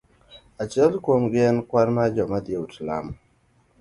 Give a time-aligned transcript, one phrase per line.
[0.63, 3.13] Achiel kuom gi en kwan mar joma dhi e ut lamo.